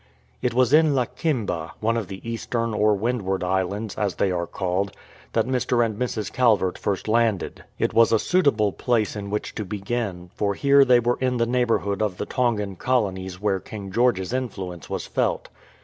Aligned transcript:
It 0.41 0.55
was 0.55 0.73
in 0.73 0.95
Lakemba, 0.95 1.73
one 1.79 1.95
of 1.95 2.07
the 2.07 2.27
eastern 2.27 2.73
or 2.73 2.95
windward 2.95 3.43
islands, 3.43 3.93
as 3.99 4.15
they 4.15 4.31
are 4.31 4.47
called, 4.47 4.91
that 5.33 5.45
Mr. 5.45 5.85
and 5.85 5.95
Mrs. 5.95 6.33
Calvert 6.33 6.75
first 6.79 7.07
landed. 7.07 7.65
It 7.77 7.93
was 7.93 8.11
a 8.11 8.17
suitable 8.17 8.71
place 8.71 9.15
in 9.15 9.29
which 9.29 9.53
to 9.53 9.63
begin, 9.63 10.31
for 10.33 10.55
here 10.55 10.83
they 10.83 10.99
were 10.99 11.19
in 11.21 11.37
the 11.37 11.45
neighbourhood 11.45 12.01
of 12.01 12.17
the 12.17 12.25
Tongan 12.25 12.77
colonies 12.77 13.39
where 13.39 13.59
King 13.59 13.91
George's 13.91 14.33
influence 14.33 14.89
was 14.89 15.05
felt. 15.05 15.49